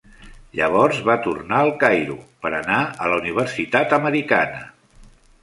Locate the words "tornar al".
1.25-1.69